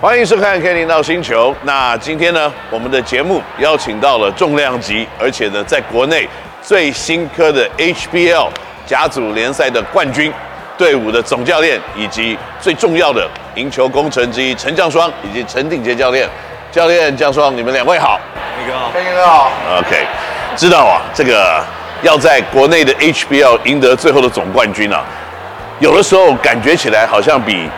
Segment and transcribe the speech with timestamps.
[0.00, 1.52] 欢迎收看《Ken 领导星球》。
[1.64, 6.26] 那今天呢，我们的节目邀请到了重量级，而且呢，在国内
[6.62, 8.48] 最新科的 HBL
[8.86, 10.32] 甲组联赛的冠军
[10.78, 16.26] 队伍的总教练，以及最重要的赢球功臣之一陈将双，以及陈鼎杰教练。
[16.72, 18.18] 教练将双，你们两位好。
[18.64, 19.52] 你好，Ken 哥好。
[19.80, 20.06] OK，
[20.56, 21.62] 知道啊，这个
[22.00, 25.04] 要在国内的 HBL 赢得最后的总冠军啊，
[25.78, 27.68] 有的时候感觉起来好像比。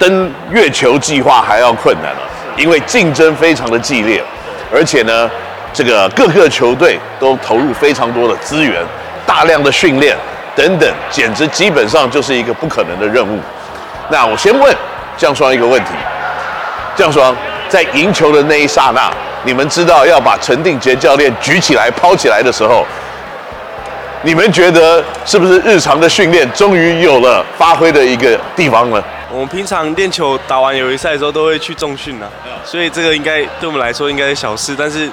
[0.00, 2.20] 登月球计划还要困难了，
[2.56, 4.24] 因为竞争非常的激烈，
[4.72, 5.30] 而且呢，
[5.74, 8.82] 这个各个球队都投入非常多的资源、
[9.26, 10.16] 大量的训练
[10.56, 13.38] 等等，简直基本上就是一个不可能的任务。
[14.08, 14.74] 那我先问
[15.18, 15.90] 将双一个问题：
[16.96, 17.36] 将双
[17.68, 19.12] 在赢球的那一刹那，
[19.44, 22.86] 你们知道要把陈定杰教练举起来抛起来的时候，
[24.22, 29.04] 你们觉得是不是日常的训练终于有了发挥的一个地方了？
[29.32, 32.26] 我们平常练球打完友谊赛的时候都会去重训啊，
[32.64, 34.74] 所以这个应该对我们来说应该是小事。
[34.76, 35.08] 但是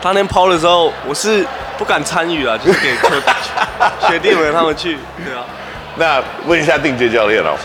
[0.00, 1.44] 他那抛的时候，我是
[1.76, 3.10] 不敢参与啊， 就是给球
[4.08, 4.96] 学弟们他们去。
[5.24, 5.44] 对啊。
[5.96, 7.56] 那问一下定杰教练哦，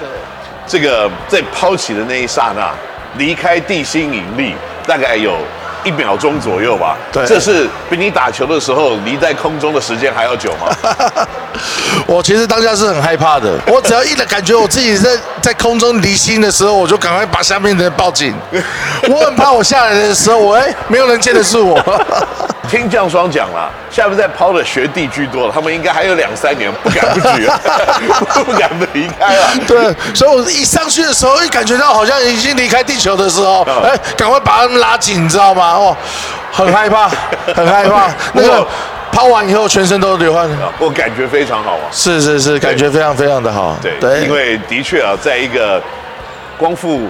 [0.68, 2.70] 这个在抛起的那一刹那，
[3.18, 5.38] 离开地心引力大概有
[5.84, 6.98] 一秒钟左右吧？
[7.14, 7.26] 对。
[7.26, 10.76] 这是比你打球的时候离在空中的时间还要久吗？
[12.08, 15.10] 我其实当下是很害怕的，我只要一的感觉我自己在
[15.42, 18.34] 在空中离心的时候，我就赶快把下面的人抱紧。
[19.10, 21.82] 我很怕我下来的时候，我哎，没有人见的是我。
[22.70, 27.48] 听降霜讲了，下面在抛的学弟居多了，他们应该还有两三年不敢不举，
[28.46, 29.50] 不敢不 离开了。
[29.68, 35.74] 对，所以我一上去的时候，一感觉到好像已经离开地球的时候，哎，赶快把他们拉紧，你知道吗？
[35.74, 35.96] 哦，
[36.52, 37.08] 很害怕，
[37.54, 38.10] 很害怕。
[38.34, 38.66] 那个。
[39.14, 41.86] 抛完以后，全身都流汗，我感觉非常好啊！
[41.92, 43.78] 是是是，感觉非常非常的好。
[43.80, 45.80] 对对，因为的确啊，在一个
[46.58, 47.08] 光复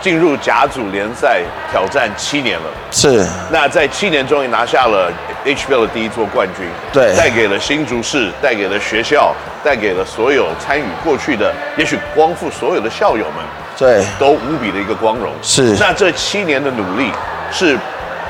[0.00, 3.24] 进入甲组联赛挑战七年了，是。
[3.50, 5.12] 那在七年终于拿下了
[5.46, 9.32] HBL 的第一座冠军，对，带给了新竹市，带给了学校，
[9.62, 13.44] 带给了所有参与过去的，也许光复所有的校友们，
[13.78, 15.30] 对，都无比的一个光荣。
[15.40, 15.76] 是。
[15.78, 17.12] 那这七年的努力，
[17.52, 17.78] 是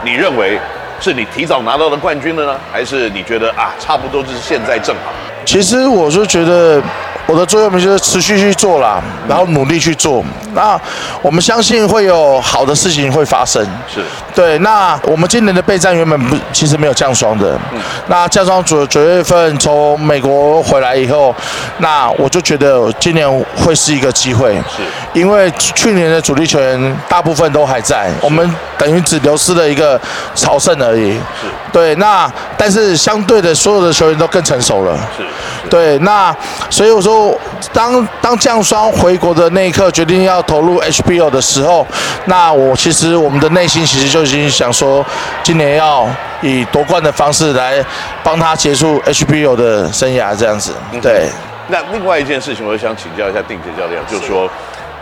[0.05, 0.61] 你认为？
[1.01, 5.13] 是你提早拿到的冠军了呢，还是你觉得啊，差不多就是现在正好？
[5.45, 6.83] 其实我是觉得。
[7.27, 10.23] 我的座右铭就是持续去做啦，然后努力去做。
[10.53, 10.79] 那
[11.23, 13.67] 我们相信会有好的事情会发生。
[13.89, 14.03] 是
[14.35, 14.59] 对。
[14.59, 17.59] 那我们今年的备战原本不其实没有降霜的。
[17.73, 17.81] 嗯。
[18.09, 21.35] 那降霜九九月份从美国回来以后，
[21.79, 23.27] 那我就觉得今年
[23.57, 24.53] 会是一个机会。
[24.77, 24.83] 是。
[25.15, 29.99] 因为去年的主力球员大部分都还在，我们等于只流失了一个
[30.35, 31.13] 朝圣而已。
[31.13, 31.47] 是。
[31.73, 31.95] 对。
[31.95, 34.99] 那但是相对的，所有的球员都更成熟了。
[35.17, 35.25] 是。
[35.71, 35.99] 对。
[36.01, 36.37] 那
[36.69, 37.35] 所以我说。
[37.73, 41.85] 当当降霜回国的那一刻，决定要投入 HBO 的时候，
[42.27, 45.05] 那我其实我们的内心其实就已经想说，
[45.43, 46.07] 今年要
[46.43, 47.85] 以夺冠的方式来
[48.23, 50.73] 帮他结束 HBO 的生涯，这样子。
[51.03, 51.29] 对。
[51.69, 54.49] 那另外一件事情，我想请教一下定杰教练，就是说，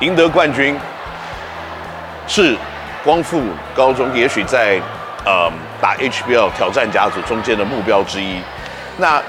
[0.02, 0.76] 赢得冠军
[2.26, 2.56] 是
[3.04, 3.40] 光复
[3.72, 4.80] 高中也许在
[5.24, 5.48] 呃
[5.80, 8.42] 打 HBL 挑战甲组中间的目标之一。
[8.98, 9.22] 那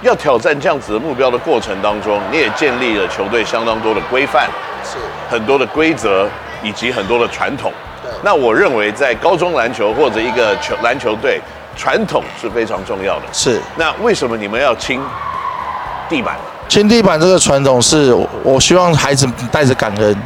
[0.00, 4.48] 要挑战这样子的目标的过程当中，你也建立了球队相当多的规范，
[4.82, 4.96] 是
[5.28, 6.26] 很多的规则
[6.62, 7.70] 以及很多的传统。
[8.02, 8.10] 对。
[8.22, 11.38] 那我认为在高中篮球或者一个球篮球队，
[11.76, 13.26] 传统是非常重要的。
[13.30, 13.60] 是。
[13.76, 15.02] 那为什么你们要清
[16.08, 16.36] 地板？
[16.68, 20.16] 亲地板这个传统是，我希望孩子带着感恩，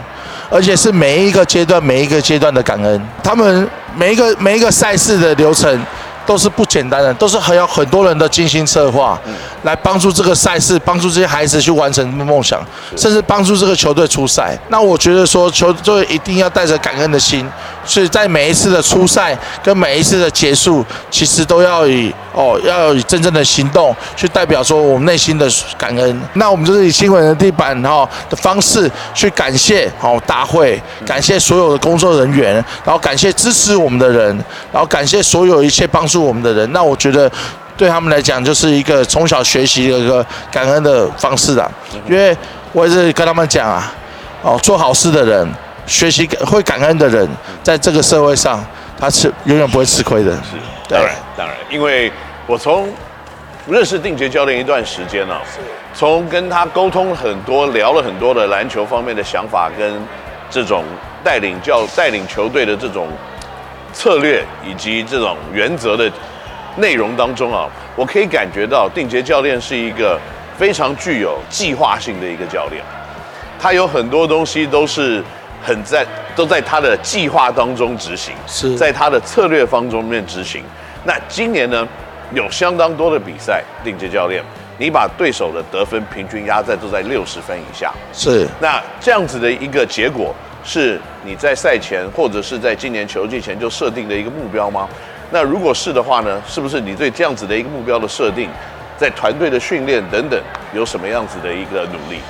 [0.51, 3.09] 而且是每一个阶段每一个阶段的感恩。
[3.23, 5.79] 他们每一个每一个赛事的流程。
[6.29, 9.19] 都是不简单的，都是很有很多人的精心策划，
[9.63, 12.61] 来帮助这个赛事，帮助这些孩子去完成梦想，
[12.95, 14.55] 甚至帮助这个球队出赛。
[14.69, 17.49] 那我觉得说，球队一定要带着感恩的心，
[17.89, 26.23] 所以在每一次的初赛跟每一次的结束，其实都要以哦，要以真正的行动去代表说我们内心的感恩。
[26.35, 32.55] 那我们就是以新闻的地板哈的方式去感谢好大会，感谢所有的工作人员，
[32.85, 34.29] 然后感谢支持我们的人，
[34.71, 36.19] 然后感谢所有一切帮助。
[36.29, 37.31] 我们的人，那我觉得
[37.75, 41.71] 对他们来讲就是一个从小学习的一个感恩的方式啊。
[42.07, 42.37] 因为
[42.73, 43.91] 我也是跟他们讲啊，
[44.43, 45.49] 哦，做好事的人，
[45.89, 47.29] 学习会感恩的人，
[47.63, 48.65] 在这个社会上，
[48.99, 50.31] 他是永远不会吃亏的。
[50.37, 50.57] 是，
[50.89, 52.13] 当然，当然，因为
[52.47, 52.89] 我从
[53.67, 55.41] 认识定杰教练一段时间了，
[55.95, 60.01] 从跟他沟通很多，聊了很多的篮球方面的想法，跟
[60.51, 60.85] 这种
[61.25, 63.09] 带领教带领球队的这种。
[63.91, 66.13] 策略以及这种原则的
[66.77, 70.21] 内容当中啊，我可以感觉到定杰教练是一个
[70.59, 72.85] 非常具有计划性的一个教练。
[73.59, 75.25] 他有很多东西都是
[75.63, 80.63] 很在都在他的计划当中执行，是在他的策略方中面执行。
[81.05, 81.87] 那今年呢，
[82.33, 84.43] 有相当多的比赛，定杰教练，
[84.79, 90.35] 你把对手的得分平均压在都在六十分以下，是那这样子的一个结果，
[90.65, 94.89] 是你在赛前或者是在今年球季前就设定的一个目标吗？
[95.31, 98.49] 那如果是的话呢，是不是你对这样子的一个目标的设定，
[98.97, 100.41] 在团队的训练等等，
[100.75, 102.21] 有什么样子的一个努力？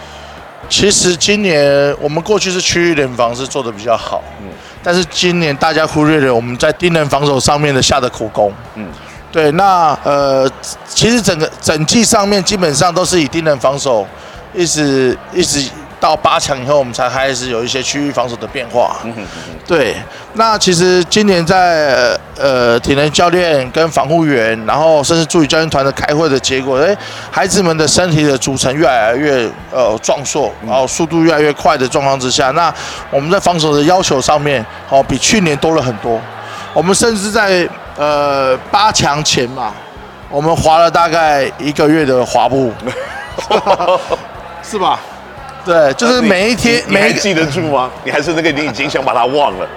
[0.69, 4.49] 其实今年我们过去是区域联防是做的比较好，嗯，
[4.82, 8.88] 但是今年大家忽略了我们在盯人防守上面的下的苦功，嗯，
[9.32, 10.50] 对，那呃，
[10.87, 14.06] 其实整个整季上面基本上都是以盯人防守，
[14.55, 15.69] 一直一直。
[16.00, 18.96] 到八强以后，我们才开始有一些区域防守的变化。
[19.04, 19.58] 嗯哼嗯哼。
[19.66, 19.96] 对，
[20.34, 26.96] 那其实今年在呃体能教练跟防护员，然后甚至助理教练团的开会的结果，哎，
[27.30, 32.72] 孩子们的身体的组成越来越呃壮硕，然后速度越来越快的状况之下，那
[33.10, 36.20] 我们在防守的要求上面，哦，比去年多了很多。
[36.72, 39.74] 我们甚至在呃八强前嘛，
[40.30, 42.72] 我们滑了大概一个月的滑步，
[44.62, 45.00] 是吧？
[45.68, 47.90] 对，就是每一天，你还记得住吗？
[48.02, 49.68] 你还是那个你已经想把它忘了。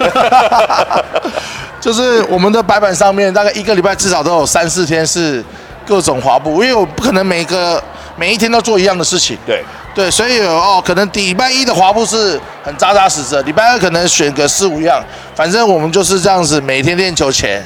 [1.80, 5.40] 就是我们的白板上面，大概一个礼拜至少都有三四天是
[5.86, 7.80] 各种滑步，因为我不可能每个
[8.16, 9.38] 每一天都做一样的事情。
[9.46, 9.62] 对
[9.94, 15.00] 对，所以哦，可能礼拜一的滑步是很扎扎实实，礼拜二可能选个四五样，
[15.36, 17.64] 反正我们就是这样子，每天练球前。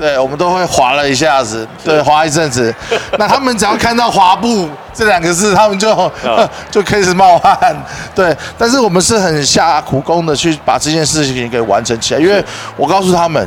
[0.00, 2.74] 对，我们都会滑了一下子，对，滑一阵子。
[3.18, 6.10] 那他们只要看到“滑步”这两个字，他们就、哦
[6.70, 7.76] 就开始冒汗。
[8.14, 12.20] 对，但是我们是很下苦功的去把这件事情给完成起来。
[12.20, 12.42] 因为
[12.78, 13.46] 我告诉他们，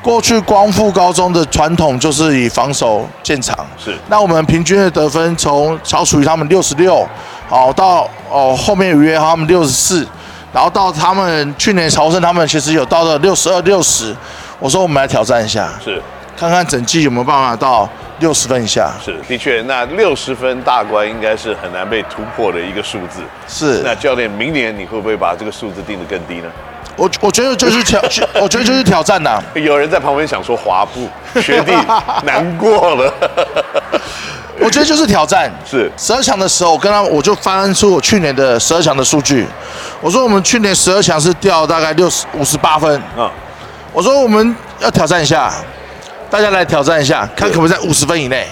[0.00, 3.66] 过去光复高中的传统就是以防守见长。
[3.76, 3.92] 是。
[4.06, 7.04] 那我们平均的得分从曹楚瑜他们六十六，
[7.48, 10.06] 好到哦后面有约他们六十四，
[10.52, 14.14] 然后到他们去年朝圣他们其实有到了六十二、六十。
[14.58, 16.02] 我说我们来挑战一下，是，
[16.36, 17.88] 看看整季有没有办法到
[18.18, 18.90] 六十分以下。
[19.00, 23.20] 是，的确，那六十分大关应该是很难被突破的一个数字。
[23.46, 26.50] 是，那教练，明年你会不会把这个数字定得更低呢？
[26.96, 28.00] 我我觉得就是挑，
[28.42, 29.42] 我觉得就是挑战呐、啊。
[29.54, 31.08] 有人在旁边想说滑步，
[31.40, 31.72] 学弟
[32.24, 33.14] 难过了。
[34.58, 35.48] 我觉得就是挑战。
[35.64, 39.46] 是，十二强的时候，我跟他我就翻出我去年的十二强的数据。
[40.00, 43.00] 我说我们去年十二强是掉大概六十五十八分。
[43.16, 43.30] 嗯。
[43.98, 45.52] 我说我们要挑战一下，
[46.30, 48.46] 大家来挑战一下，看可不可以在五十分以内。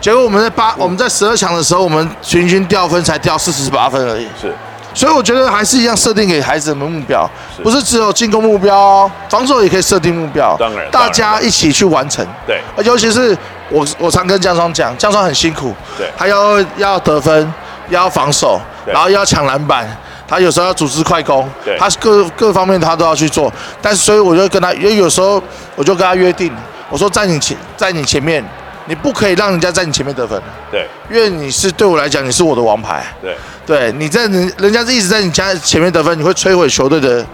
[0.00, 4.26] 结果我们在八，我们在十二强的时候，我们平均掉分才掉四十八分而已。
[4.40, 4.52] 是，
[4.92, 7.30] 所以我觉得还是一样设定给孩子们目标，
[7.62, 10.56] 不是只有进攻目标哦，防守也可以设定目标。
[10.58, 12.26] 当然，大家一起去完成。
[12.44, 13.38] 对，尤其是
[13.70, 17.54] 我，我常跟江双讲，江双很辛苦，对，他要要得分，
[17.88, 19.88] 要防守，然后要抢篮板。
[20.28, 25.40] 他有时候要组织快攻，对，他各各方面他都要去做，但是所以我就跟他，因为有时候
[25.76, 26.52] 我就跟他约定，
[26.90, 28.44] 我说在你前在你前面，
[28.86, 30.40] 你不可以让人家在你前面得分，
[30.70, 37.24] 对，因为你是对我来讲你是我的王牌，对，对，你在人人家是一直在你家前面得分，你会摧毁球队的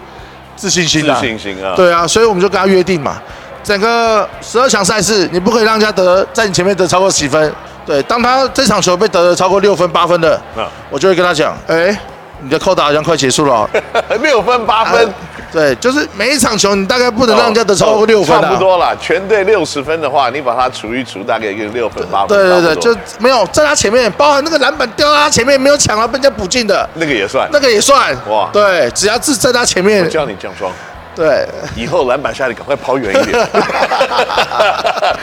[0.55, 3.19] 自信心的，自信心啊，对啊，所以我们就跟他约定嘛，
[3.63, 7.51] 整个十二强赛事你不可以让人家得在你前面得超过几分，
[7.87, 11.97] 对，当他这场球被得了超过六分八分的，嗯，我就会跟他讲，哎。
[12.43, 13.69] 你的扣打好像快结束了，
[14.21, 15.13] 六分八分，啊，
[15.51, 18.95] 对，就是每一场球你大概不能让人家得超过六分，啊哦，差不多了。
[18.97, 22.27] 全队六十分的话，你把它除一除，大概一个六分八分。
[22.27, 28.15] 对对对，就没有在他前面，包含那个篮板掉到他前面没有抢了，被人家补进的，那个也算，那个也算。
[28.29, 30.71] 哇，对，只要是在他前面，我叫你降双。
[31.15, 33.47] 对，以后篮板下来赶快跑远一点。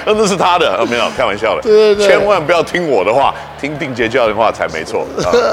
[0.06, 1.62] 那那是他的，哦，没有开玩笑的。
[1.62, 5.06] 对对对，千万不要听我的话，听定杰教练话才没错。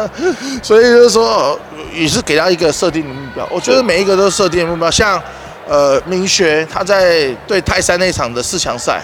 [0.61, 1.59] 所以就是说，
[1.93, 3.47] 也是给他一个设定的目标。
[3.51, 5.21] 我觉得每一个都设定的目标，像
[5.67, 9.01] 呃明学他在对泰山那场的四强赛，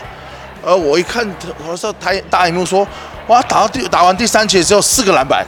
[0.63, 1.27] 呃我一看，
[1.67, 2.87] 我说台大荧幕说，
[3.27, 5.45] 哇打到第打完第三节只有四个篮板，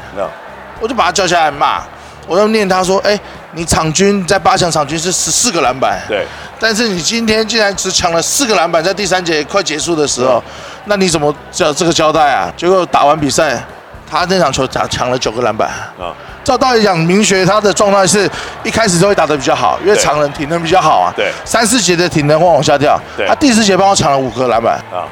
[0.82, 1.84] 我就把他叫下来骂。
[2.27, 3.20] 我要念他说：“哎，
[3.53, 6.25] 你场均在八强场均是十四个篮板，对，
[6.60, 10.44] 但是你今天竟然只抢了四个篮板，在第三节快结束的时候，
[10.86, 12.51] 那你怎么这这个交代啊？
[12.58, 13.63] 结果打完比赛，
[14.10, 16.13] 他那场球抢抢了九个篮板啊。
[16.44, 18.29] 照道理讲，明学他的状态是
[18.63, 21.13] 一开始都会打得比较好，因为常人体能比较好啊。
[21.15, 25.05] 对，三四节的体能会往下掉，他第四节帮我抢了五个篮板啊，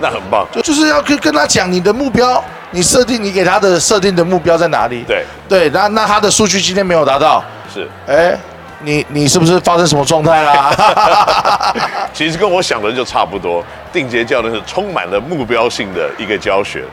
[0.00, 0.46] 那很棒。
[0.52, 2.42] 就就是要跟跟他讲你的目标。”
[2.76, 5.02] 你设定你给他的设定的目标在哪里？
[5.08, 7.42] 对对，那那他的数据今天没有达到，
[7.72, 8.38] 是哎，
[8.80, 11.74] 你你是不是发生什么状态啦？
[12.12, 13.64] 其实跟我想的就差不多，
[13.94, 16.84] 定杰教练是充满了目标性的一个教学。